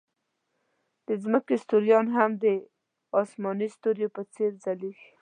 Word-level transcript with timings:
د 1.07 1.09
ځمکې 1.23 1.55
ستوریان 1.63 2.05
هم 2.15 2.31
د 2.43 2.45
آسماني 3.21 3.67
ستوریو 3.75 4.13
په 4.15 4.21
څېر 4.33 4.51
ځلېږي. 4.63 5.07